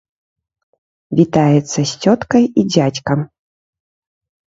Вітаецца 1.19 1.77
з 1.77 1.87
цёткай 2.07 2.43
і 2.63 2.67
дзядзькам. 2.73 3.19